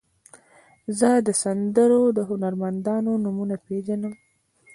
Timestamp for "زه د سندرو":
0.99-2.01